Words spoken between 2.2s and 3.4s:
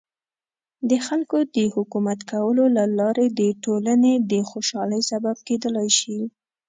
کولو له لارې